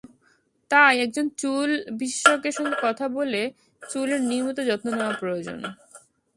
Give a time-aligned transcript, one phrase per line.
[0.71, 1.69] তাই একজন চুল
[1.99, 3.41] বিশেষজ্ঞের সঙ্গে কথা বলে
[3.81, 5.59] চুলের নিয়মিত যত্ন নেওয়া প্রয়োজন।